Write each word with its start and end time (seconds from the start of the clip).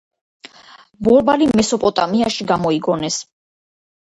ბორბალი 1.09 1.49
მესოპოტამიაში 1.61 2.49
გამოიგონეს. 2.53 3.21